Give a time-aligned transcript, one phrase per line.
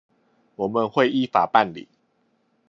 [0.55, 1.87] 我們會依法辦理